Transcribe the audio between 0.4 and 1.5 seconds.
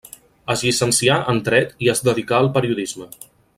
Es llicencià en